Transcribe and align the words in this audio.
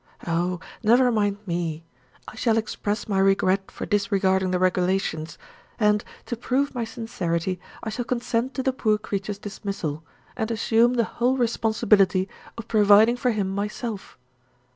Oh, 0.25 0.59
never 0.81 1.11
mind 1.11 1.37
me! 1.45 1.85
I 2.27 2.35
shall 2.35 2.57
express 2.57 3.07
my 3.07 3.19
regret 3.19 3.69
for 3.69 3.85
disregarding 3.85 4.49
the 4.49 4.57
regulations 4.57 5.37
and, 5.77 6.03
to 6.25 6.35
prove 6.35 6.73
my 6.73 6.83
sincerity, 6.83 7.59
I 7.83 7.91
shall 7.91 8.05
consent 8.05 8.55
to 8.55 8.63
the 8.63 8.73
poor 8.73 8.97
creature's 8.97 9.37
dismissal, 9.37 10.03
and 10.35 10.49
assume 10.49 10.95
the 10.95 11.03
whole 11.03 11.37
responsibility 11.37 12.27
of 12.57 12.67
providing 12.67 13.15
for 13.15 13.29
him 13.29 13.49
myself. 13.51 14.17